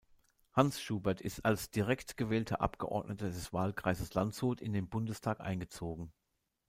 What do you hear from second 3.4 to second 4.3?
Wahlkreises